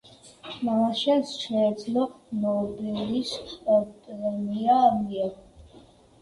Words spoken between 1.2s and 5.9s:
შეეძლო, ნობელის პრემია მიეღო.